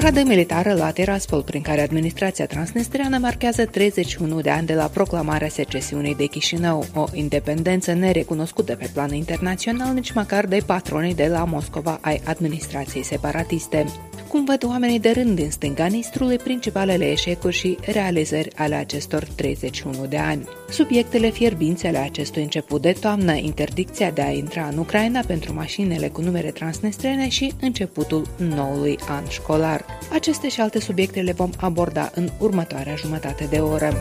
[0.00, 5.48] Parada militară la Tiraspol, prin care administrația transnistreană marchează 31 de ani de la proclamarea
[5.48, 11.44] secesiunii de Chișinău, o independență nerecunoscută pe plan internațional nici măcar de patronii de la
[11.44, 13.84] Moscova ai administrației separatiste
[14.30, 20.06] cum văd oamenii de rând din stânga Nistrului principalele eșecuri și realizări ale acestor 31
[20.06, 20.48] de ani.
[20.68, 26.08] Subiectele fierbinți ale acestui început de toamnă, interdicția de a intra în Ucraina pentru mașinile
[26.08, 29.84] cu numere transnistrene și începutul noului an școlar.
[30.12, 34.00] Aceste și alte subiecte le vom aborda în următoarea jumătate de oră.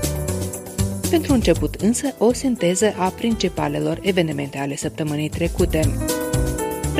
[1.10, 5.80] Pentru început însă o sinteză a principalelor evenimente ale săptămânii trecute.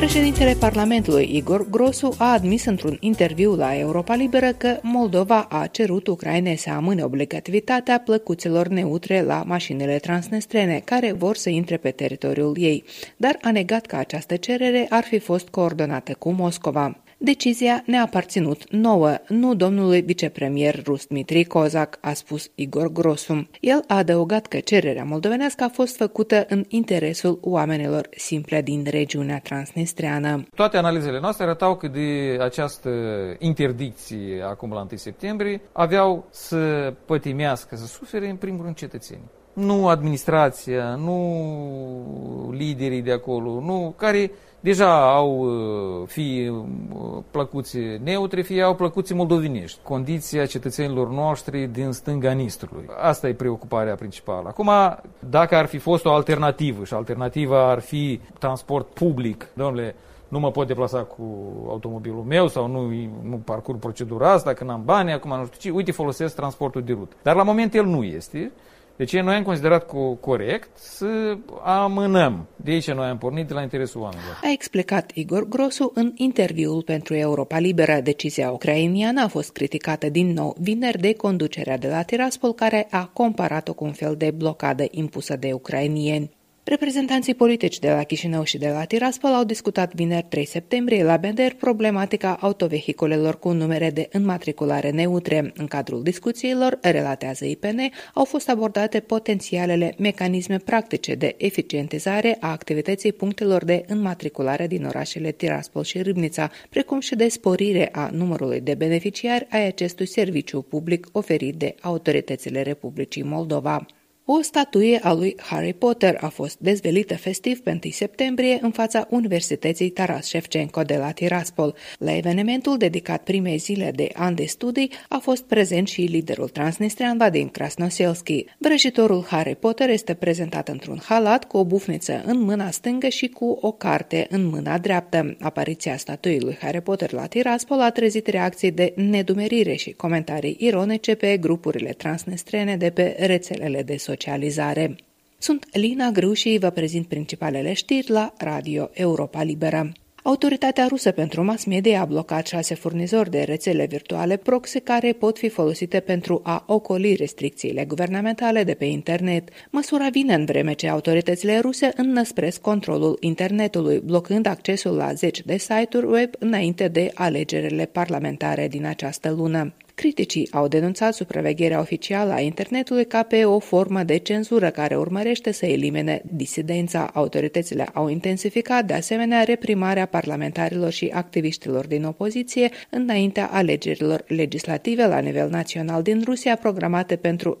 [0.00, 6.06] Președintele Parlamentului Igor Grosu a admis într-un interviu la Europa Liberă că Moldova a cerut
[6.06, 12.56] Ucrainei să amâne obligativitatea plăcuțelor neutre la mașinile transnestrene care vor să intre pe teritoriul
[12.58, 12.84] ei,
[13.16, 17.02] dar a negat că această cerere ar fi fost coordonată cu Moscova.
[17.22, 23.48] Decizia ne-a aparținut nouă, nu domnului vicepremier rus Dmitri Kozak, a spus Igor Grosum.
[23.60, 29.38] El a adăugat că cererea moldovenească a fost făcută în interesul oamenilor simple din regiunea
[29.38, 30.46] transnistreană.
[30.54, 32.90] Toate analizele noastre arătau că de această
[33.38, 39.88] interdicție acum la 1 septembrie aveau să pătimească, să sufere în primul rând cetățenii nu
[39.88, 44.30] administrația, nu liderii de acolo, nu care
[44.60, 49.78] deja au uh, fie uh, plăcuți neutre, fie au plăcuți moldovinești.
[49.82, 52.84] Condiția cetățenilor noștri din stânga Nistrului.
[53.00, 54.48] Asta e preocuparea principală.
[54.48, 54.70] Acum,
[55.18, 59.94] dacă ar fi fost o alternativă și alternativa ar fi transport public, domnule,
[60.28, 61.22] nu mă pot deplasa cu
[61.68, 62.80] automobilul meu sau nu,
[63.22, 66.92] nu parcurg procedura asta, că n-am bani, acum nu știu ce, uite, folosesc transportul de
[66.92, 67.12] rut.
[67.22, 68.52] Dar la moment el nu este.
[69.00, 72.46] Deci noi am considerat co- corect să amânăm.
[72.56, 74.38] De aici noi am pornit de la interesul oamenilor.
[74.42, 78.00] A explicat Igor Grosu în interviul pentru Europa Liberă.
[78.00, 83.06] Decizia ucrainiană a fost criticată din nou vineri de conducerea de la Tiraspol, care a
[83.12, 86.30] comparat-o cu un fel de blocadă impusă de ucrainieni.
[86.70, 91.16] Reprezentanții politici de la Chișinău și de la Tiraspol au discutat vineri 3 septembrie la
[91.16, 95.52] Bender problematica autovehiculelor cu numere de înmatriculare neutre.
[95.56, 97.78] În cadrul discuțiilor, relatează IPN,
[98.14, 105.30] au fost abordate potențialele mecanisme practice de eficientizare a activității punctelor de înmatriculare din orașele
[105.30, 111.08] Tiraspol și Râbnița, precum și de sporire a numărului de beneficiari ai acestui serviciu public
[111.12, 113.86] oferit de autoritățile Republicii Moldova.
[114.32, 119.06] O statuie a lui Harry Potter a fost dezvelită festiv pe 1 septembrie în fața
[119.10, 121.74] Universității Taras Shevchenko de la Tiraspol.
[121.98, 127.16] La evenimentul dedicat primei zile de an de studii a fost prezent și liderul transnistrean
[127.16, 128.44] Vadim Krasnoselski.
[128.58, 133.58] Vrăjitorul Harry Potter este prezentat într-un halat cu o bufniță în mâna stângă și cu
[133.60, 135.36] o carte în mâna dreaptă.
[135.40, 141.14] Apariția statuii lui Harry Potter la Tiraspol a trezit reacții de nedumerire și comentarii ironice
[141.14, 144.96] pe grupurile transnistrene de pe rețelele de socializare socializare.
[145.38, 149.92] Sunt Lina Grâu și vă prezint principalele știri la Radio Europa Liberă.
[150.22, 155.38] Autoritatea rusă pentru mass media a blocat șase furnizori de rețele virtuale proxy care pot
[155.38, 159.48] fi folosite pentru a ocoli restricțiile guvernamentale de pe internet.
[159.70, 165.56] Măsura vine în vreme ce autoritățile ruse înnăspresc controlul internetului, blocând accesul la zeci de
[165.56, 169.72] site-uri web înainte de alegerile parlamentare din această lună.
[170.00, 175.52] Criticii au denunțat supravegherea oficială a internetului ca pe o formă de cenzură care urmărește
[175.52, 177.10] să elimine disidența.
[177.14, 185.18] Autoritățile au intensificat de asemenea reprimarea parlamentarilor și activiștilor din opoziție înaintea alegerilor legislative la
[185.18, 187.58] nivel național din Rusia programate pentru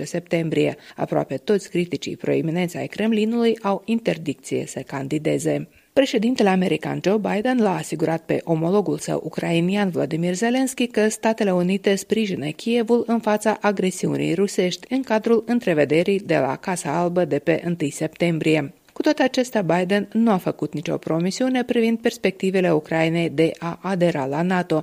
[0.00, 0.76] 17-19 septembrie.
[0.96, 5.68] Aproape toți criticii proeminenți ai Kremlinului au interdicție să candideze.
[5.98, 11.94] Președintele american Joe Biden l-a asigurat pe omologul său ucrainian Vladimir Zelensky că Statele Unite
[11.94, 17.62] sprijină Kievul în fața agresiunii rusești în cadrul întrevederii de la Casa Albă de pe
[17.80, 18.72] 1 septembrie.
[18.92, 24.26] Cu toate acestea, Biden nu a făcut nicio promisiune privind perspectivele Ucrainei de a adera
[24.26, 24.82] la NATO,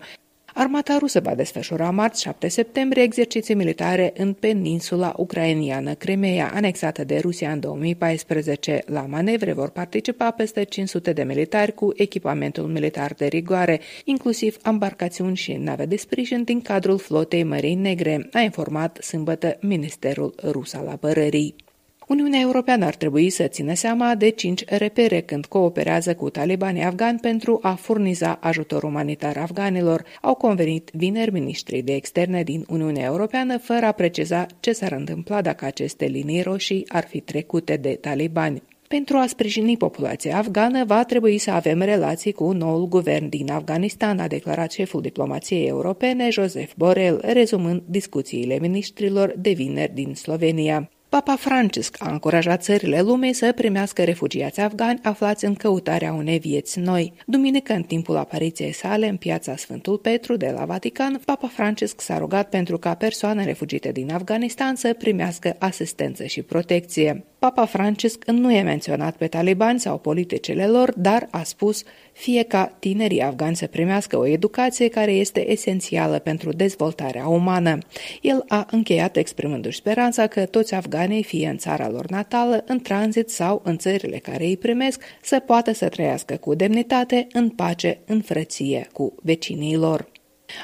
[0.58, 7.18] Armata rusă va desfășura marți 7 septembrie exerciții militare în peninsula ucrainiană Crimea, anexată de
[7.18, 8.84] Rusia în 2014.
[8.86, 15.36] La manevre vor participa peste 500 de militari cu echipamentul militar de rigoare, inclusiv embarcațiuni
[15.36, 20.88] și nave de sprijin din cadrul flotei Mării Negre, a informat sâmbătă Ministerul Rus al
[20.88, 21.65] Apărării.
[22.08, 27.20] Uniunea Europeană ar trebui să țină seama de cinci repere când cooperează cu talibanii afgani
[27.20, 33.58] pentru a furniza ajutor umanitar afganilor, au convenit vineri ministrii de externe din Uniunea Europeană
[33.58, 38.62] fără a preciza ce s-ar întâmpla dacă aceste linii roșii ar fi trecute de talibani.
[38.88, 44.20] Pentru a sprijini populația afgană, va trebui să avem relații cu noul guvern din Afganistan,
[44.20, 50.90] a declarat șeful diplomației europene, Joseph Borrell, rezumând discuțiile ministrilor de vineri din Slovenia.
[51.10, 56.80] Papa Francisc a încurajat țările lumei să primească refugiați afgani aflați în căutarea unei vieți
[56.80, 57.14] noi.
[57.26, 62.18] Duminică, în timpul apariției sale în piața Sfântul Petru de la Vatican, Papa Francisc s-a
[62.18, 67.26] rugat pentru ca persoanele refugite din Afganistan să primească asistență și protecție.
[67.46, 72.76] Papa Francisc nu e menționat pe talibani sau politicile lor, dar a spus fie ca
[72.80, 77.78] tinerii afgani să primească o educație care este esențială pentru dezvoltarea umană.
[78.22, 83.30] El a încheiat exprimându-și speranța că toți afganii, fie în țara lor natală, în tranzit
[83.30, 88.22] sau în țările care îi primesc, să poată să trăiască cu demnitate, în pace, în
[88.22, 90.14] frăție cu vecinii lor.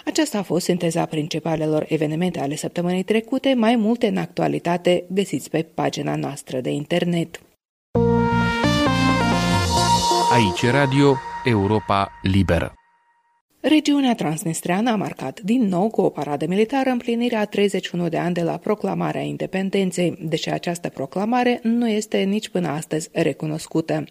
[0.06, 5.66] Aceasta a fost sinteza principalelor evenimente ale săptămânii trecute, mai multe în actualitate găsiți pe
[5.74, 7.40] pagina noastră de internet.
[10.32, 12.81] Aici Radio Europa Liberă.
[13.62, 18.42] Regiunea transnistreană a marcat din nou cu o paradă militară împlinirea 31 de ani de
[18.42, 24.04] la proclamarea independenței, deși această proclamare nu este nici până astăzi recunoscută.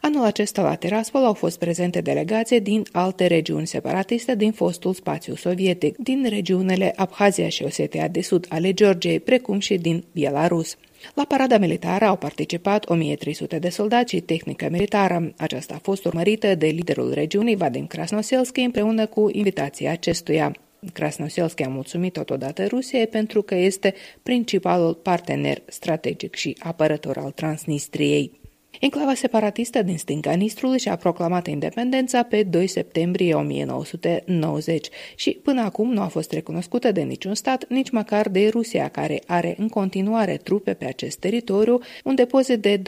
[0.00, 5.34] Anul acesta la Tiraspol au fost prezente delegații din alte regiuni separatiste din fostul spațiu
[5.34, 10.76] sovietic, din regiunile Abhazia și Osetia de Sud ale Georgiei, precum și din Belarus.
[11.14, 15.32] La parada militară au participat 1300 de soldați și tehnică militară.
[15.36, 20.52] Aceasta a fost urmărită de liderul regiunii Vadim Krasnoselski împreună cu invitația acestuia.
[20.92, 28.37] Krasnoselski a mulțumit totodată Rusiei pentru că este principalul partener strategic și apărător al Transnistriei.
[28.80, 35.92] Enclava separatistă din stânga Nistrului și-a proclamat independența pe 2 septembrie 1990 și până acum
[35.92, 40.36] nu a fost recunoscută de niciun stat, nici măcar de Rusia, care are în continuare
[40.36, 42.82] trupe pe acest teritoriu, un depozit de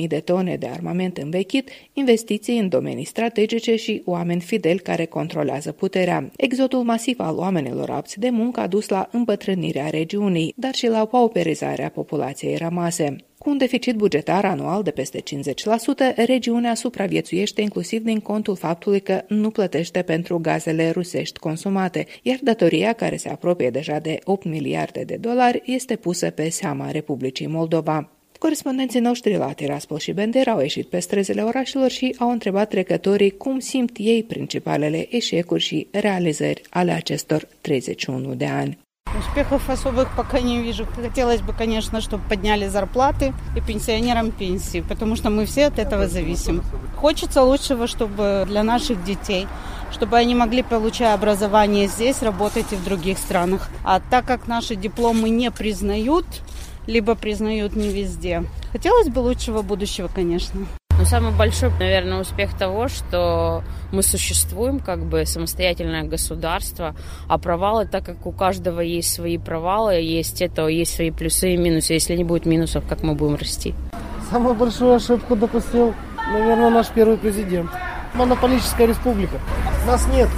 [0.00, 5.72] 20.000 de tone de armament învechit, investiții în domenii strategice și oameni fideli care controlează
[5.72, 6.30] puterea.
[6.36, 11.06] Exodul masiv al oamenilor apți de muncă a dus la îmbătrânirea regiunii, dar și la
[11.06, 13.16] pauperizarea populației rămase.
[13.44, 15.24] Cu un deficit bugetar anual de peste 50%,
[16.16, 22.92] regiunea supraviețuiește inclusiv din contul faptului că nu plătește pentru gazele rusești consumate, iar datoria,
[22.92, 28.10] care se apropie deja de 8 miliarde de dolari, este pusă pe seama Republicii Moldova.
[28.38, 33.36] Corespondenții noștri la Tiraspol și Bender au ieșit pe străzile orașelor și au întrebat trecătorii
[33.36, 38.78] cum simt ei principalele eșecuri și realizări ale acestor 31 de ani.
[39.18, 40.86] Успехов особых пока не вижу.
[40.94, 46.06] Хотелось бы, конечно, чтобы подняли зарплаты и пенсионерам пенсии, потому что мы все от этого
[46.06, 46.62] зависим.
[46.96, 49.48] Хочется лучшего, чтобы для наших детей,
[49.90, 53.68] чтобы они могли, получая образование здесь, работать и в других странах.
[53.84, 56.26] А так как наши дипломы не признают,
[56.86, 60.66] либо признают не везде, хотелось бы лучшего будущего, конечно.
[61.00, 66.94] Но самый большой, наверное, успех того, что мы существуем как бы самостоятельное государство,
[67.26, 71.56] а провалы, так как у каждого есть свои провалы, есть этого, есть свои плюсы и
[71.56, 71.94] минусы.
[71.94, 73.74] Если не будет минусов, как мы будем расти?
[74.30, 75.94] Самую большую ошибку допустил,
[76.34, 77.70] наверное, наш первый президент.
[78.12, 79.40] Монополическая республика.
[79.86, 80.28] Нас нет.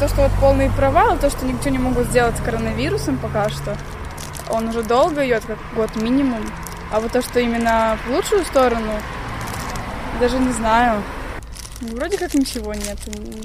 [0.00, 3.76] То, что вот полный провал, то, что ничего не могут сделать с коронавирусом пока что,
[4.48, 6.40] он уже долго идет, как год минимум.
[6.90, 8.92] А вот то, что именно в лучшую сторону,
[10.20, 11.02] даже не знаю.
[11.80, 12.98] Вроде как ничего нет.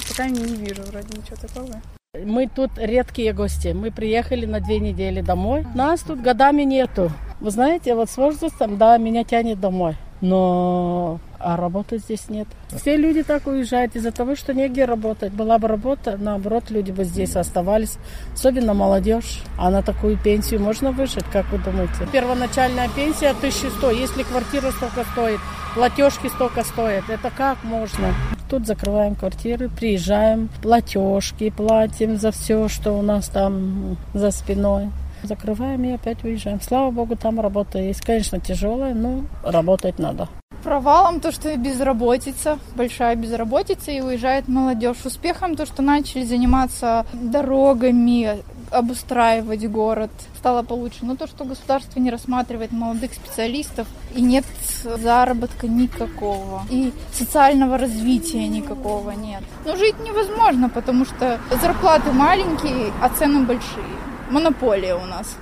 [0.08, 1.82] Пока не вижу вроде ничего такого.
[2.14, 3.70] Мы тут редкие гости.
[3.70, 5.66] Мы приехали на две недели домой.
[5.76, 7.12] Нас тут годами нету.
[7.40, 9.96] Вы знаете, вот с возрастом, да, меня тянет домой.
[10.22, 12.48] Но а работы здесь нет.
[12.76, 15.32] Все люди так уезжают из-за того, что негде работать.
[15.32, 17.98] Была бы работа, наоборот, люди бы здесь оставались.
[18.34, 19.42] Особенно молодежь.
[19.58, 22.08] А на такую пенсию можно выжить, как вы думаете?
[22.12, 23.92] Первоначальная пенсия 1100.
[23.92, 25.40] Если квартира столько стоит,
[25.76, 27.10] платежки столько стоят.
[27.10, 28.14] Это как можно?
[28.50, 34.90] Тут закрываем квартиры, приезжаем, платежки платим за все, что у нас там за спиной.
[35.24, 36.62] Закрываем и опять уезжаем.
[36.62, 38.02] Слава богу, там работа есть.
[38.02, 40.28] Конечно, тяжелая, но работать надо.
[40.64, 45.06] Провалом то, что безработица, большая безработица, и уезжает молодежь.
[45.06, 51.00] Успехом то, что начали заниматься дорогами, обустраивать город, стало получше.
[51.04, 54.46] Но то, что государство не рассматривает молодых специалистов, и нет
[54.84, 59.44] заработка никакого, и социального развития никакого нет.
[59.66, 63.86] Но жить невозможно, потому что зарплаты маленькие, а цены большие.
[64.30, 65.38] Монополия у нас.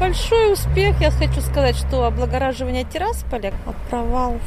[0.00, 4.38] Большой успех, я хочу сказать, что облагораживание Тирасполя, а провал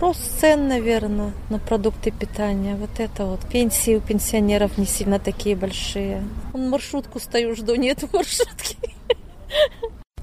[0.00, 2.74] Рост цен, наверное, на продукты питания.
[2.74, 3.40] Вот это вот.
[3.40, 6.24] Пенсии у пенсионеров не сильно такие большие.
[6.52, 8.76] Он маршрутку стою, жду, нет маршрутки.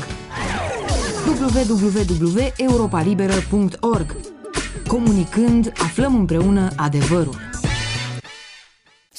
[1.27, 4.17] www.europalibera.org
[4.87, 7.48] Comunicând, aflăm împreună adevărul.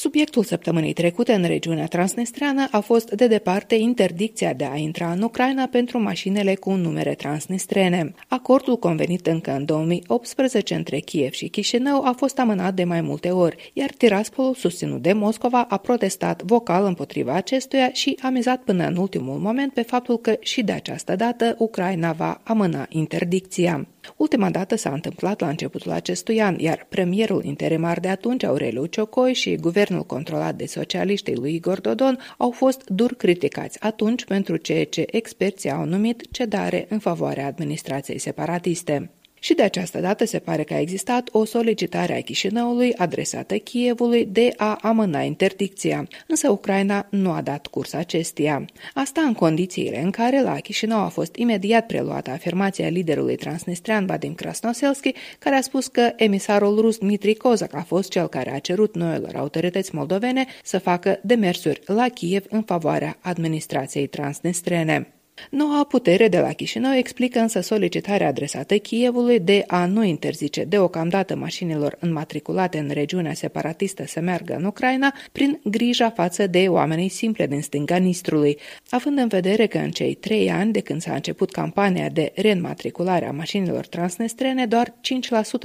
[0.01, 5.23] Subiectul săptămânii trecute în regiunea transnistreană a fost de departe interdicția de a intra în
[5.23, 8.15] Ucraina pentru mașinile cu numere transnistrene.
[8.29, 13.31] Acordul convenit încă în 2018 între Kiev și Chișinău a fost amânat de mai multe
[13.31, 18.87] ori, iar Tiraspolul, susținut de Moscova, a protestat vocal împotriva acestuia și a mizat până
[18.87, 23.87] în ultimul moment pe faptul că și de această dată Ucraina va amâna interdicția.
[24.21, 29.35] Ultima dată s-a întâmplat la începutul acestui an, iar premierul interimar de atunci, Aureliu Ciocoi,
[29.35, 34.85] și guvernul controlat de socialiștii lui Igor Dodon au fost dur criticați atunci pentru ceea
[34.85, 39.11] ce experții au numit cedare în favoarea administrației separatiste.
[39.43, 44.27] Și de această dată se pare că a existat o solicitare a Chișinăului adresată Kievului
[44.27, 48.65] de a amâna interdicția, însă Ucraina nu a dat curs acestia.
[48.95, 54.35] Asta în condițiile în care la Chișinău a fost imediat preluată afirmația liderului transnistrean Vadim
[54.35, 58.95] Krasnoselski, care a spus că emisarul rus Dmitri Kozak a fost cel care a cerut
[58.95, 65.20] noilor autorități moldovene să facă demersuri la Kiev în favoarea administrației transnistrene.
[65.51, 71.37] Noua putere de la Chișinău explică însă solicitarea adresată Kievului de a nu interzice deocamdată
[71.37, 77.47] mașinilor înmatriculate în regiunea separatistă să meargă în Ucraina prin grija față de oamenii simple
[77.47, 78.59] din stânga Nistrului,
[78.91, 83.27] având în vedere că în cei trei ani de când s-a început campania de reînmatriculare
[83.27, 84.95] a mașinilor transnestrene, doar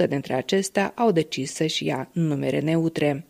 [0.04, 3.26] 5% dintre acestea au decis să-și ia numere neutre.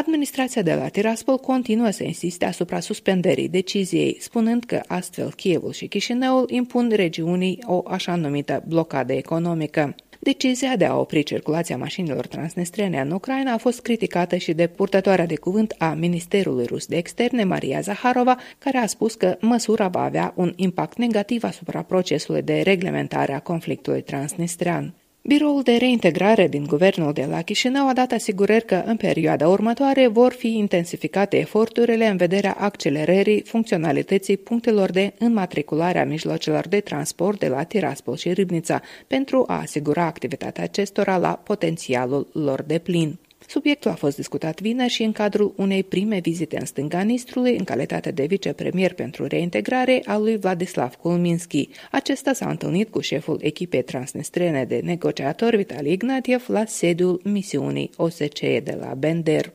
[0.00, 5.86] Administrația de la Tiraspol continuă să insiste asupra suspendării deciziei, spunând că astfel Kievul și
[5.86, 9.94] Chișinăul impun regiunii o așa numită blocadă economică.
[10.20, 15.26] Decizia de a opri circulația mașinilor transnestrene în Ucraina a fost criticată și de purtătoarea
[15.26, 20.02] de cuvânt a Ministerului Rus de Externe, Maria Zaharova, care a spus că măsura va
[20.02, 24.94] avea un impact negativ asupra procesului de reglementare a conflictului transnistrean.
[25.22, 30.06] Biroul de reintegrare din guvernul de la Chișinău a dat asigurări că în perioada următoare
[30.06, 37.38] vor fi intensificate eforturile în vederea accelerării funcționalității punctelor de înmatriculare a mijloacelor de transport
[37.38, 43.18] de la Tiraspol și Râbnița pentru a asigura activitatea acestora la potențialul lor de plin.
[43.50, 47.64] Subiectul a fost discutat vineri și în cadrul unei prime vizite în stânga Nistrului, în
[47.64, 51.68] calitate de vicepremier pentru reintegrare al lui Vladislav Kulminski.
[51.90, 58.60] Acesta s-a întâlnit cu șeful echipei transnistrene de negociatori Vitali Ignatiev la sediul misiunii OSCE
[58.64, 59.52] de la Bender.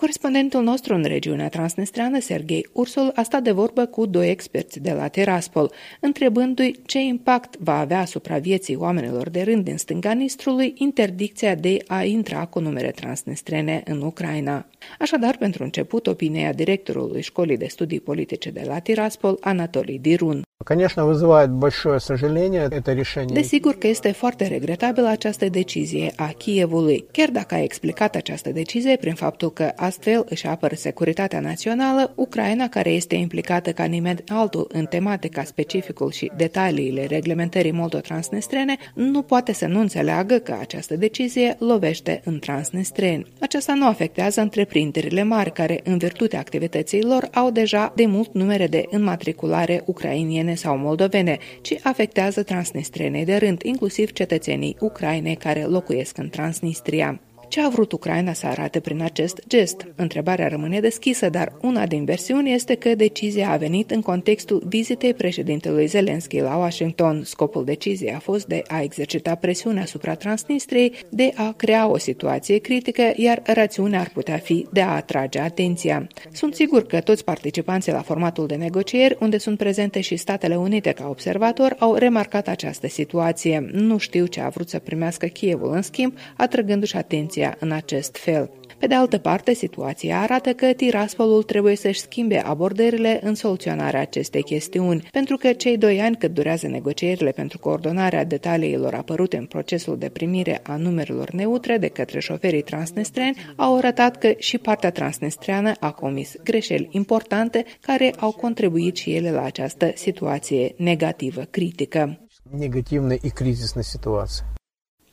[0.00, 4.92] Corespondentul nostru în regiunea transnistreană, Sergei Ursul, a stat de vorbă cu doi experți de
[4.92, 10.72] la Tiraspol, întrebându-i ce impact va avea asupra vieții oamenilor de rând din stânga Nistrului
[10.76, 14.66] interdicția de a intra cu numere transnistrene în Ucraina.
[14.99, 20.43] Așadar, pentru început, opinia directorului școlii de studii politice de la Tiraspol, Anatolii Dirun.
[20.63, 23.41] Конечно, вызывает большое сожаление это решение.
[23.41, 28.95] Desigur că este foarte regretabilă această decizie a Kievului, chiar dacă a explicat această decizie
[28.95, 34.69] prin faptul că astfel își apără securitatea națională, Ucraina, care este implicată ca nimeni altul
[34.71, 41.55] în tematica specificul și detaliile reglementării moldo-transnistrene, nu poate să nu înțeleagă că această decizie
[41.59, 43.25] lovește în transnistreni.
[43.39, 44.41] Aceasta nu afectează
[44.72, 50.08] întreprinderile mari care, în virtutea activității lor, au deja de mult numere de înmatriculare ucrainiene
[50.10, 57.20] ucrainene sau moldovene, ci afectează transnistrenei de rând, inclusiv cetățenii ucraine care locuiesc în Transnistria.
[57.50, 59.86] Ce a vrut Ucraina să arate prin acest gest?
[59.96, 65.14] Întrebarea rămâne deschisă, dar una din versiuni este că decizia a venit în contextul vizitei
[65.14, 67.22] președintelui Zelensky la Washington.
[67.24, 72.58] Scopul deciziei a fost de a exercita presiune asupra Transnistriei, de a crea o situație
[72.58, 76.06] critică, iar rațiunea ar putea fi de a atrage atenția.
[76.32, 80.90] Sunt sigur că toți participanții la formatul de negocieri, unde sunt prezente și Statele Unite
[80.90, 83.70] ca observator, au remarcat această situație.
[83.72, 88.16] Nu știu ce a vrut să primească Kievul, în schimb, atrăgându-și atenția situația în acest
[88.16, 88.50] fel.
[88.78, 94.42] Pe de altă parte, situația arată că Tiraspolul trebuie să-și schimbe abordările în soluționarea acestei
[94.42, 99.98] chestiuni, pentru că cei doi ani cât durează negocierile pentru coordonarea detaliilor apărute în procesul
[99.98, 105.72] de primire a numerelor neutre de către șoferii transnistreni au arătat că și partea transnistreană
[105.80, 112.28] a comis greșeli importante care au contribuit și ele la această situație negativă critică.
[112.50, 114.44] Negativă și crizisnă situație.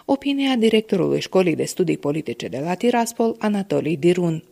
[0.10, 4.44] Opinia directorului școlii de studii politice de la Tiraspol, Anatolii Dirun.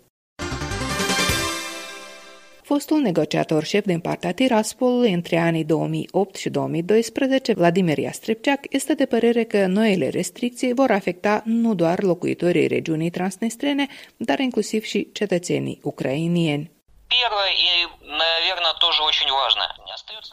[2.62, 9.06] Fostul negociator șef din partea Tiraspolului între anii 2008 și 2012, Vladimir Iastrepceac, este de
[9.06, 15.80] părere că noile restricții vor afecta nu doar locuitorii regiunii transnistrene, dar inclusiv și cetățenii
[15.84, 16.75] ucrainieni.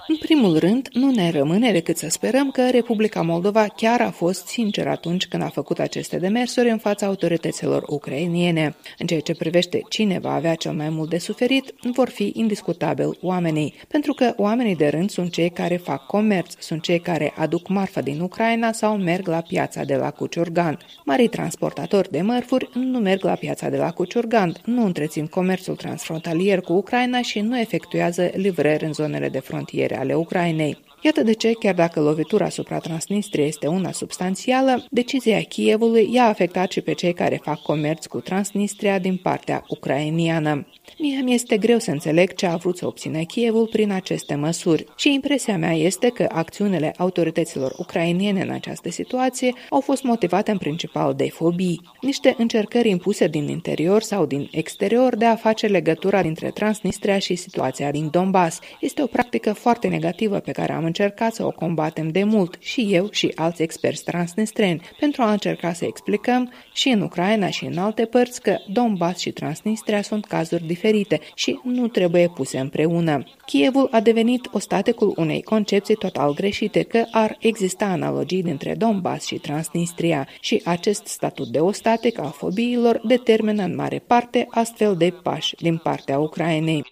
[0.07, 4.47] În primul rând, nu ne rămâne decât să sperăm că Republica Moldova chiar a fost
[4.47, 8.76] sinceră atunci când a făcut aceste demersuri în fața autorităților ucrainiene.
[8.99, 13.19] În ceea ce privește cine va avea cel mai mult de suferit, vor fi indiscutabil
[13.21, 17.69] oamenii, pentru că oamenii de rând sunt cei care fac comerț, sunt cei care aduc
[17.69, 20.79] marfă din Ucraina sau merg la piața de la Cuciurgan.
[21.05, 26.61] Marii transportatori de mărfuri nu merg la piața de la Cuciurgan, nu întrețin comerțul transfrontalier
[26.64, 30.78] cu Ucraina și nu efectuează livrări în zonele de frontiere ale Ucrainei.
[31.04, 36.71] Iată de ce, chiar dacă lovitura asupra Transnistriei este una substanțială, decizia Kievului i-a afectat
[36.71, 40.66] și pe cei care fac comerț cu Transnistria din partea ucrainiană.
[40.99, 44.84] Mie mi este greu să înțeleg ce a vrut să obțină Kievul prin aceste măsuri
[44.96, 50.58] și impresia mea este că acțiunile autorităților ucrainiene în această situație au fost motivate în
[50.58, 56.22] principal de fobii, niște încercări impuse din interior sau din exterior de a face legătura
[56.22, 58.58] dintre Transnistria și situația din Donbass.
[58.80, 62.88] Este o practică foarte negativă pe care am încercat să o combatem de mult și
[62.90, 67.78] eu și alți experți transnistreni pentru a încerca să explicăm și în Ucraina și în
[67.78, 73.25] alte părți că Donbass și Transnistria sunt cazuri diferite diferite și nu trebuie puse împreună.
[73.47, 79.35] Kievul a devenit ostatecul unei concepții total greșite că ar exista analogii dintre Donbass și
[79.39, 85.55] Transnistria și acest statut de ostatec al fobiilor determină în mare parte astfel de pași
[85.55, 86.85] din partea Ucrainei.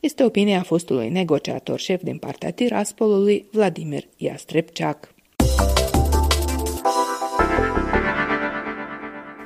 [0.00, 5.14] Este opinia fostului negociator șef din partea Tiraspolului Vladimir Iastrepceac.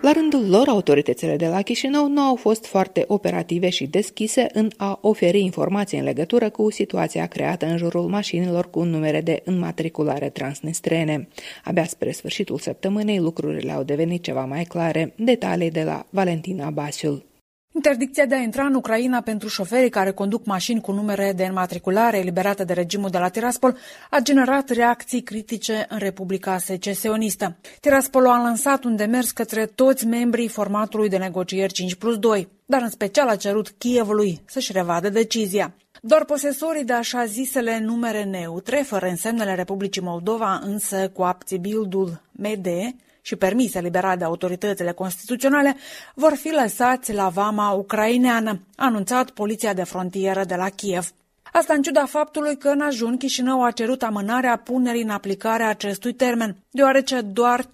[0.03, 4.71] La rândul lor, autoritățile de la Chișinău nu au fost foarte operative și deschise în
[4.77, 10.29] a oferi informații în legătură cu situația creată în jurul mașinilor cu numere de înmatriculare
[10.29, 11.29] transnistrene.
[11.65, 15.13] Abia spre sfârșitul săptămânii, lucrurile au devenit ceva mai clare.
[15.17, 17.32] Detalii de la Valentina Basiul.
[17.75, 22.19] Interdicția de a intra în Ucraina pentru șoferii care conduc mașini cu numere de înmatriculare
[22.19, 23.77] eliberate de regimul de la Tiraspol
[24.11, 27.57] a generat reacții critice în Republica Secesionistă.
[27.81, 32.83] Tiraspol a lansat un demers către toți membrii formatului de negocieri 5 plus 2, dar
[32.83, 35.75] în special a cerut Kievului să-și revadă decizia.
[36.03, 42.67] Doar posesorii de așa zisele numere neutre, fără însemnele Republicii Moldova, însă cu aptibildul MD,
[43.23, 45.77] și permise eliberate de autoritățile constituționale
[46.15, 51.13] vor fi lăsați la vama ucraineană, a anunțat poliția de frontieră de la Kiev.
[51.53, 55.69] Asta în ciuda faptului că în ajun Chișinău a cerut amânarea punerii în aplicare a
[55.69, 57.65] acestui termen, deoarece doar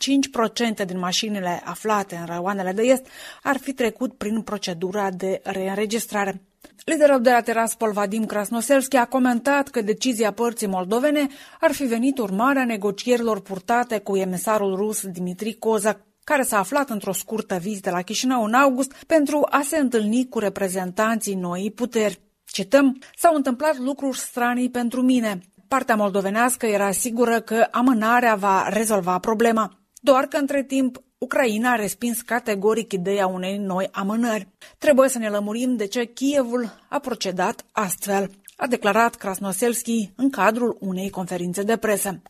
[0.83, 3.07] 5% din mașinile aflate în raioanele de est
[3.43, 6.43] ar fi trecut prin procedura de reînregistrare.
[6.85, 11.27] Liderul de la Teraspol, Vadim Krasnoselski, a comentat că decizia părții moldovene
[11.61, 17.13] ar fi venit urmarea negocierilor purtate cu emisarul rus Dimitri Kozak, care s-a aflat într-o
[17.13, 22.21] scurtă vizită la Chișinău în august pentru a se întâlni cu reprezentanții noii puteri.
[22.45, 25.41] Cităm, s-au întâmplat lucruri stranii pentru mine.
[25.69, 29.79] Partea moldovenească era sigură că amânarea va rezolva problema.
[30.01, 34.49] Doar că între timp Ucraina a respins categoric ideea unei noi amânări.
[34.79, 40.77] Trebuie să ne lămurim de ce Kievul a procedat astfel, a declarat Krasnoselski în cadrul
[40.81, 42.23] unei conferințe de presă.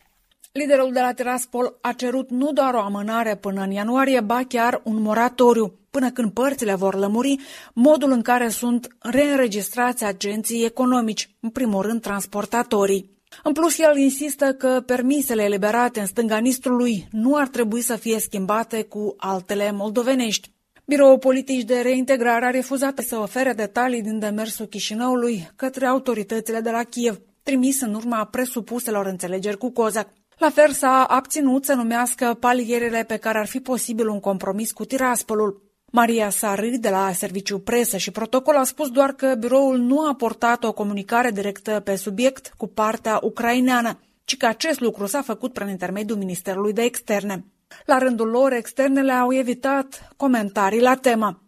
[0.51, 4.81] Liderul de la Tiraspol a cerut nu doar o amânare până în ianuarie, ba chiar
[4.83, 7.39] un moratoriu, până când părțile vor lămuri
[7.73, 13.18] modul în care sunt reînregistrați agenții economici, în primul rând transportatorii.
[13.43, 18.19] În plus, el insistă că permisele eliberate în stânga Nistrului nu ar trebui să fie
[18.19, 20.51] schimbate cu altele moldovenești.
[20.85, 26.69] Biroul Politici de Reintegrare a refuzat să ofere detalii din demersul Chișinăului către autoritățile de
[26.69, 30.09] la Kiev, trimis în urma presupuselor înțelegeri cu Cozac.
[30.37, 34.85] La fel s-a abținut să numească palierele pe care ar fi posibil un compromis cu
[34.85, 35.68] Tiraspolul.
[35.91, 40.15] Maria Sarâ, de la Serviciu Presă și Protocol, a spus doar că biroul nu a
[40.15, 45.53] portat o comunicare directă pe subiect cu partea ucraineană, ci că acest lucru s-a făcut
[45.53, 47.45] prin intermediul Ministerului de Externe.
[47.85, 51.43] La rândul lor, externele au evitat comentarii la temă.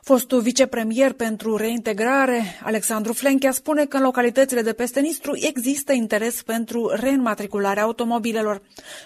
[0.00, 6.42] Fostul vicepremier pentru reintegrare, Alexandru Flenchea, spune că în localitățile de peste Nistru există interes
[6.42, 8.62] pentru reînmatricularea automobilelor,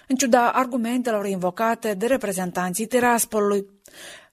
[0.09, 3.66] în ciuda argumentelor invocate de reprezentanții Tiraspolului.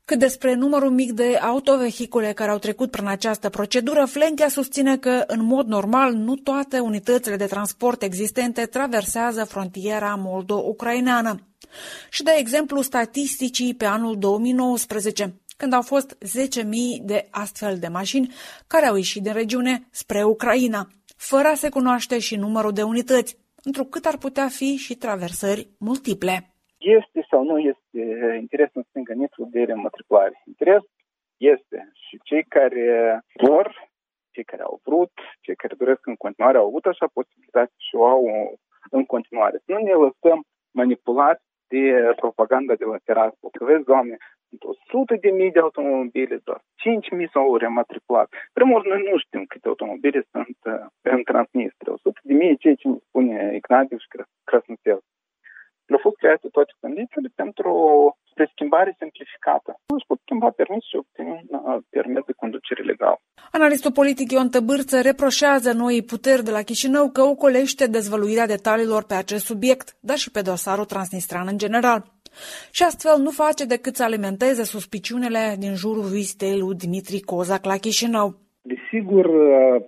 [0.09, 5.23] Cât despre numărul mic de autovehicule care au trecut prin această procedură, Flenchea susține că,
[5.27, 11.35] în mod normal, nu toate unitățile de transport existente traversează frontiera moldo-ucraineană.
[12.09, 16.17] Și de exemplu statisticii pe anul 2019 când au fost
[16.61, 16.65] 10.000
[17.01, 18.33] de astfel de mașini
[18.67, 23.37] care au ieșit din regiune spre Ucraina, fără a se cunoaște și numărul de unități,
[23.63, 26.51] întrucât ar putea fi și traversări multiple.
[26.77, 27.86] Este sau nu este
[28.39, 30.41] interes în stângănitul de rematriculare?
[30.45, 30.83] Interes
[31.37, 33.89] este și cei care vor,
[34.31, 38.05] cei care au vrut, cei care doresc în continuare au avut așa posibilitate și o
[38.05, 38.23] au
[38.89, 39.57] în continuare.
[39.65, 43.37] Să nu ne lăsăm manipulați de propaganda de la terasă.
[43.51, 44.17] Că vezi, Doamne,
[44.49, 48.27] sunt 100 de mii de automobile, doar 5 mii s-au rematriculat.
[48.53, 51.93] Primul noi nu știm câte automobile sunt uh, în Transnistria.
[51.93, 54.07] 100 de mii ceea ce ne spune Ignatius și
[55.87, 55.95] Krasnodel.
[55.95, 57.69] Au fost create toate condițiile pentru
[58.39, 59.71] o schimbare simplificată.
[59.89, 63.15] Nu își pot schimba permis și obțin un uh, permis de conducere legal.
[63.51, 69.13] Analistul politic Ion Tăbârță reproșează noii puteri de la Chișinău că ocolește dezvăluirea detaliilor pe
[69.13, 71.99] acest subiect, dar și pe dosarul transnistran în general
[72.71, 77.77] și astfel nu face decât să alimenteze suspiciunile din jurul vizitei lui Dimitri Cozac la
[77.77, 78.46] Chișinău.
[78.91, 79.29] Desigur,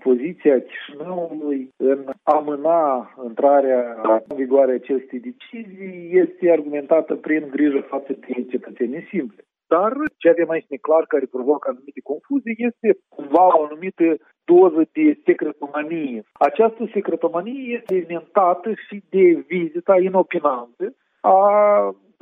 [0.04, 8.46] poziția Chișinăului în amâna intrarea în vigoare acestei decizii este argumentată prin grijă față de
[8.50, 9.44] cetățenii simple.
[9.68, 15.20] Dar ce avem aici neclar care provoacă anumite confuzii este cumva o anumită doză de
[15.26, 16.24] secretomanie.
[16.32, 20.86] Această secretomanie este alimentată și de vizita inopinantă
[21.22, 21.40] a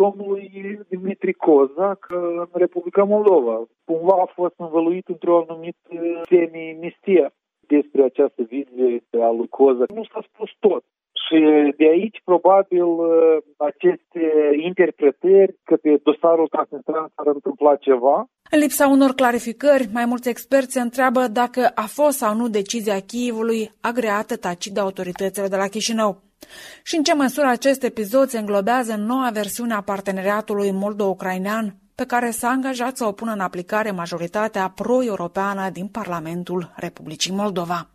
[0.01, 0.43] domnului
[0.89, 3.55] Dimitri Cozac în Republica Moldova.
[3.85, 5.93] Cumva a fost învăluit într-o anumită
[6.29, 7.29] semi-mister
[7.59, 9.89] despre această vizită a lui Cozac.
[9.91, 10.83] Nu s-a spus tot.
[11.23, 11.37] Și
[11.77, 12.85] de aici, probabil,
[13.57, 14.23] aceste
[14.69, 18.17] interpretări că pe dosarul Transnistran s-ar întâmpla ceva.
[18.51, 22.99] În lipsa unor clarificări, mai mulți experți se întreabă dacă a fost sau nu decizia
[22.99, 26.26] Chievului agreată tacit de autoritățile de la Chișinău.
[26.83, 32.05] Și în ce măsură acest episod se înglobează în noua versiune a parteneriatului moldo-ucrainean pe
[32.05, 37.89] care s-a angajat să o pună în aplicare majoritatea pro-europeană din Parlamentul Republicii Moldova.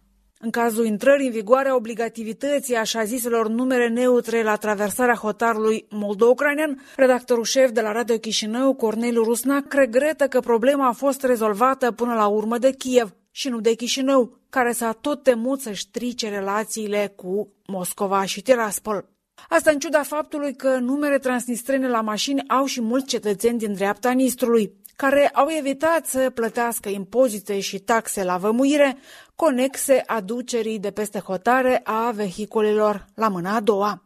[0.44, 6.82] În cazul intrării în vigoare a obligativității așa ziselor numere neutre la traversarea hotarului moldo-ucrainean,
[6.96, 12.14] redactorul șef de la Radio Chișinău, Corneliu Rusnac, regretă că problema a fost rezolvată până
[12.14, 17.12] la urmă de Kiev și nu de Chișinău, care s-a tot temut să strice relațiile
[17.16, 19.08] cu Moscova și Tiraspol.
[19.48, 24.10] Asta în ciuda faptului că numere transnistrene la mașini au și mulți cetățeni din dreapta
[24.10, 28.96] Nistrului, care au evitat să plătească impozite și taxe la vămuire
[29.34, 34.02] conexe aducerii de peste hotare a vehiculelor la mâna a doua.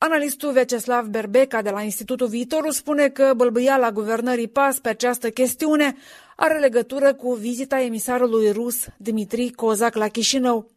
[0.00, 5.96] Analistul Veceslav Berbeca de la Institutul Viitorul spune că bălbâiala guvernării PAS pe această chestiune
[6.36, 10.70] are legătură cu vizita emisarului rus Dmitri Kozak la Chișinău,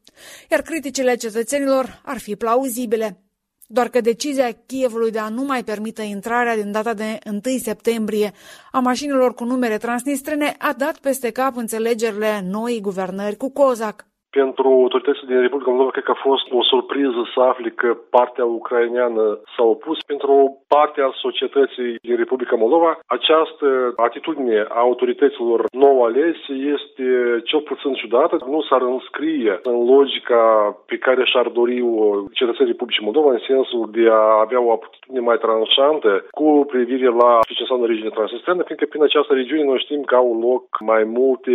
[0.52, 3.22] iar criticile cetățenilor ar fi plauzibile.
[3.68, 8.34] Doar că decizia Kievului de a nu mai permite intrarea din data de 1 septembrie
[8.72, 14.11] a mașinilor cu numere transnistrene a dat peste cap înțelegerile noii guvernări cu Kozak.
[14.40, 18.46] Pentru autoritățile din Republica Moldova, cred că a fost o surpriză să afli că partea
[18.46, 19.98] ucraineană s-a opus.
[20.12, 27.06] Pentru o parte a societății din Republica Moldova, această atitudine a autorităților nou alese este
[27.50, 28.36] cel puțin ciudată.
[28.54, 30.44] Nu s-ar înscrie în logica
[30.86, 35.20] pe care și-ar dori o cetățenii Republicii Moldova, în sensul de a avea o atitudine
[35.20, 40.02] mai tranșantă cu privire la ce înseamnă regiunea transnistreană, fiindcă prin această regiune noi știm
[40.02, 41.54] că au loc mai multe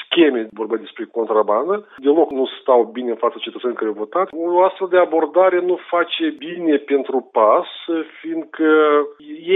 [0.00, 1.74] scheme, vorba despre contrabandă,
[2.10, 4.26] deloc nu stau bine în fața cetățenilor care au votat.
[4.54, 7.70] O astfel de abordare nu face bine pentru PAS,
[8.20, 8.70] fiindcă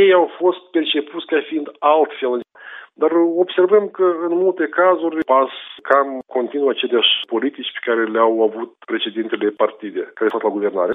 [0.00, 2.40] ei au fost percepuți ca fiind altfel.
[3.02, 3.10] Dar
[3.44, 5.52] observăm că în multe cazuri PAS
[5.88, 10.92] cam continuă aceleași politici pe care le-au avut precedentele partide care au fost la guvernare.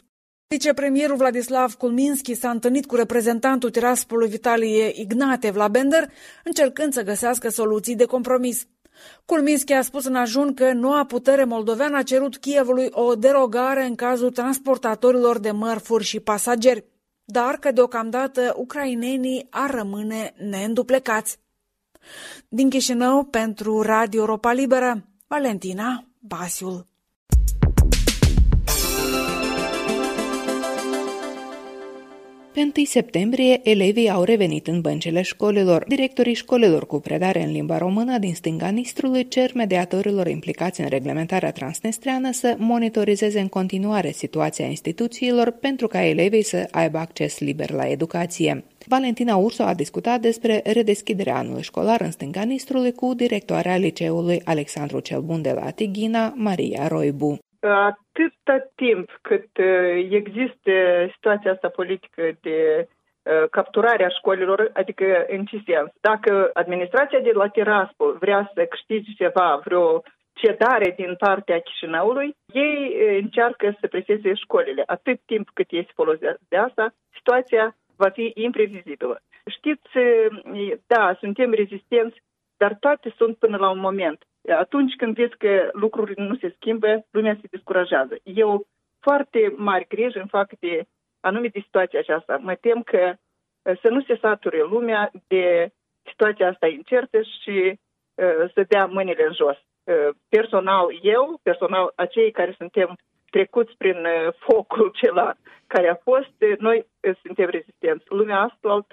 [0.56, 6.04] Vicepremierul Vladislav Kulminski s-a întâlnit cu reprezentantul Tiraspolului Vitalie Ignatev la Bender,
[6.44, 8.58] încercând să găsească soluții de compromis.
[9.26, 13.96] Kulminski a spus în ajun că noua putere moldoveană a cerut Kievului o derogare în
[13.96, 16.86] cazul transportatorilor de mărfuri și pasageri,
[17.24, 21.40] dar că deocamdată ucrainenii ar rămâne neînduplecați.
[22.48, 26.88] Din Chișinău, pentru Radio Europa Liberă, Valentina Basiul.
[32.60, 35.86] Pe 1 septembrie, elevii au revenit în băncile școlilor.
[35.88, 41.52] Directorii școlilor cu predare în limba română din stânga Nistrului cer mediatorilor implicați în reglementarea
[41.52, 47.88] transnistreană să monitorizeze în continuare situația instituțiilor pentru ca elevii să aibă acces liber la
[47.88, 48.64] educație.
[48.86, 55.00] Valentina Urso a discutat despre redeschiderea anului școlar în stânga Nistrului cu directoarea liceului Alexandru
[55.00, 59.50] cel Bun de la Tighina, Maria Roibu atâta timp cât
[60.10, 60.72] există
[61.14, 62.88] situația asta politică de
[63.52, 65.92] capturarea școlilor, adică în ce sens?
[66.02, 72.96] Dacă administrația de la Tiraspol vrea să câștige ceva, vreo cedare din partea Chișinăului, ei
[73.22, 74.84] încearcă să preseze școlile.
[74.86, 79.22] Atât timp cât ei se folosesc de asta, situația va fi imprevizibilă.
[79.46, 79.90] Știți,
[80.88, 82.24] da, suntem rezistenți,
[82.58, 84.24] dar toate sunt până la un moment.
[84.58, 88.16] Atunci când vezi că lucrurile nu se schimbă, lumea se descurajează.
[88.24, 88.68] Eu
[89.00, 90.86] foarte mari griji îmi fac de
[91.20, 92.38] anume de situația aceasta.
[92.42, 93.14] Mă tem că
[93.62, 95.72] să nu se sature lumea de
[96.10, 97.80] situația asta incertă și
[98.16, 99.58] uh, să dea mâinile în jos.
[99.84, 102.98] Uh, personal eu, personal acei care suntem
[103.30, 105.34] trecuți prin uh, focul cela
[105.68, 106.86] care a fost, noi
[107.24, 108.06] suntem rezistenți.
[108.08, 108.86] Lumea asta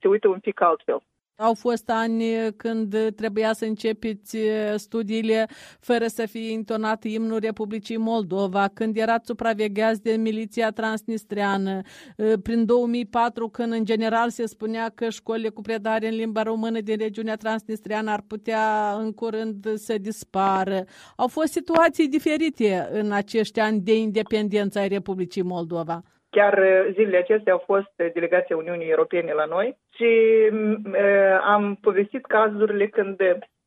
[0.00, 1.02] se uită un pic altfel.
[1.38, 2.24] Au fost ani
[2.56, 4.36] când trebuia să începeți
[4.76, 5.46] studiile
[5.80, 11.80] fără să fie intonat imnul Republicii Moldova, când erați supravegheați de miliția transnistreană,
[12.42, 16.96] prin 2004 când în general se spunea că școlile cu predare în limba română din
[16.96, 20.84] regiunea transnistreană ar putea în curând să dispară.
[21.16, 26.02] Au fost situații diferite în acești ani de independență ai Republicii Moldova.
[26.36, 30.04] Chiar uh, zilele acestea au fost uh, delegația Uniunii Europene la noi și
[30.52, 33.20] uh, am povestit cazurile când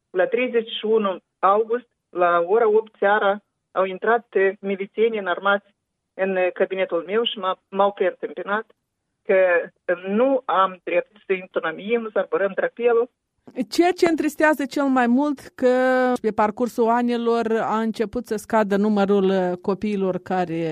[0.09, 3.39] la 31 august, la ora 8 seara,
[3.71, 4.27] au intrat
[4.59, 5.65] milițieni înarmați
[6.13, 8.65] în cabinetul meu și m-au preîntâmpinat
[9.23, 9.69] că
[10.07, 13.09] nu am drept să intonăm să arbărăm drapelul
[13.69, 15.67] Ceea ce întristează cel mai mult că
[16.21, 20.63] pe parcursul anilor a început să scadă numărul copiilor care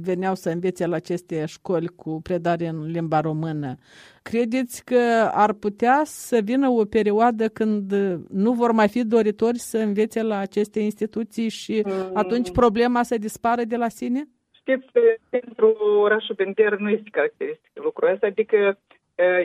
[0.00, 3.74] veneau să învețe la aceste școli cu predare în limba română.
[4.22, 7.92] Credeți că ar putea să vină o perioadă când
[8.28, 13.64] nu vor mai fi doritori să învețe la aceste instituții și atunci problema să dispară
[13.64, 14.28] de la sine?
[14.50, 14.86] Știți,
[15.28, 18.72] pentru orașul Bender nu este caracteristic lucrul ăsta, adică Eh,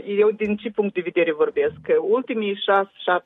[0.06, 1.74] eu din ce punct de vedere vorbesc?
[1.84, 2.60] Că ultimii 6-7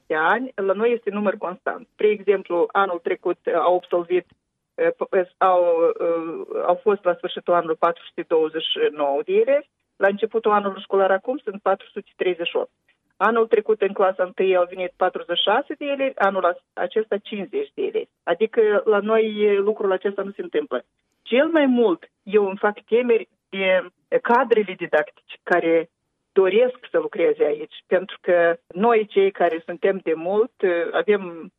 [0.08, 1.88] ani la noi este număr constant.
[1.92, 4.26] Spre exemplu, anul trecut au absolvit,
[4.76, 4.90] eh,
[5.38, 11.38] au, eh, au fost la sfârșitul anului 429 de elevi, la începutul anului școlar acum
[11.38, 12.70] sunt 438.
[13.18, 18.10] Anul trecut în clasa 1 au venit 46 de elevi, anul acesta 50 de elevi.
[18.24, 20.86] Adică la noi lucrul acesta nu se întâmplă.
[21.22, 23.90] Cel mai mult eu îmi fac temeri de
[24.22, 25.90] cadrele didactice care
[26.42, 30.54] doresc să lucreze aici, pentru că noi, cei care suntem de mult,
[30.92, 31.52] avem...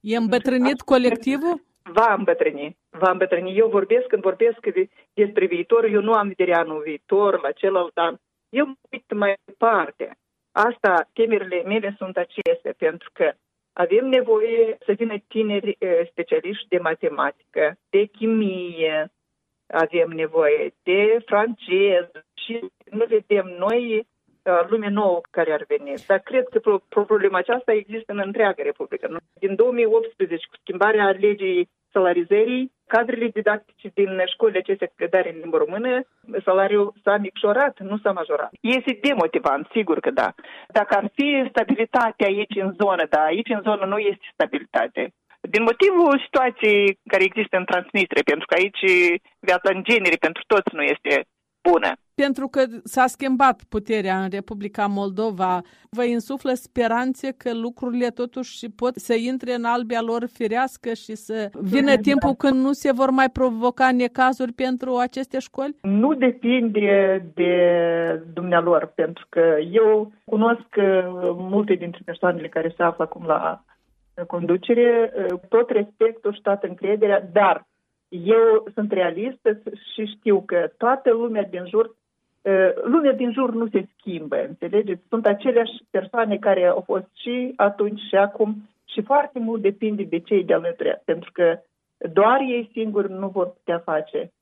[0.00, 1.62] E îmbătrânit colectivul?
[1.82, 3.58] Va îmbătrâni, va îmbătrâni.
[3.58, 7.96] Eu vorbesc, când vorbesc de, despre viitor, eu nu am vedere anul viitor, la celălalt
[7.96, 8.14] an.
[8.48, 10.16] Eu mă uit mai departe.
[10.52, 13.32] Asta, temerile mele sunt acestea, pentru că
[13.72, 15.78] avem nevoie să vină tineri
[16.10, 19.12] specialiști de matematică, de chimie,
[19.72, 24.06] avem nevoie de francez și nu vedem noi
[24.42, 25.94] uh, lume nouă care ar veni.
[26.06, 29.20] Dar cred că problema aceasta există în întreaga Republică.
[29.38, 35.58] Din 2018, cu schimbarea legii salarizării, cadrele didactice din școlile acestea cu predare în limba
[35.58, 36.00] română,
[36.44, 38.50] salariul s-a micșorat, nu s-a majorat.
[38.60, 40.34] Este demotivant, sigur că da.
[40.68, 45.12] Dacă ar fi stabilitate aici în zonă, da, aici în zonă nu este stabilitate.
[45.50, 48.84] Din motivul situației care există în Transnistria, pentru că aici
[49.38, 51.26] viața în genere pentru toți nu este
[51.70, 51.92] bună.
[52.14, 58.94] Pentru că s-a schimbat puterea în Republica Moldova, vă insuflă speranțe că lucrurile totuși pot
[58.94, 63.30] să intre în albia lor firească și să vină timpul când nu se vor mai
[63.30, 65.76] provoca necazuri pentru aceste școli?
[65.82, 67.52] Nu depinde de
[68.32, 70.68] dumnealor, pentru că eu cunosc
[71.36, 73.64] multe dintre persoanele care se află acum la
[74.26, 75.12] conducere,
[75.48, 77.66] tot respectul și toată încrederea, dar
[78.08, 79.60] eu sunt realistă
[79.94, 81.96] și știu că toată lumea din jur,
[82.84, 85.02] lumea din jur nu se schimbă, înțelegeți?
[85.08, 90.18] Sunt aceleași persoane care au fost și atunci și acum și foarte mult depinde de
[90.18, 91.58] cei de alături, pentru că
[92.12, 94.32] doar ei singuri nu vor putea face.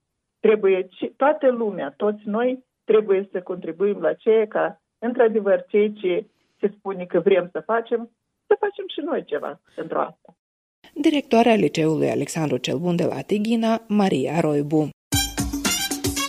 [0.40, 6.24] Trebuie, toată lumea, toți noi, trebuie să contribuim la ceea ca, într-adevăr, ceea ce
[6.61, 8.11] se spune că vrem să facem,
[8.50, 10.28] să facem și noi ceva pentru asta.
[10.94, 14.88] Directoarea Liceului Alexandru cel Bun de la Tighina, Maria Roibu.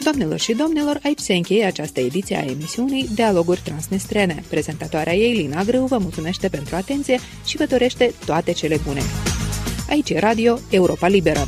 [0.03, 4.35] Doamnelor și domnilor, aici se încheie această ediție a emisiunii Dialoguri Transnistrene.
[4.49, 9.01] Prezentatoarea ei, Lina Grâu, vă mulțumește pentru atenție și vă dorește toate cele bune.
[9.89, 11.43] Aici e Radio Europa Liberă.